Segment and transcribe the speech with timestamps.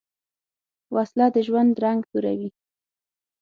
[0.95, 2.49] وسله د ژوند رنګ توروې